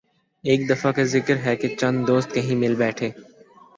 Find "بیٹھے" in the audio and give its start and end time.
2.75-3.09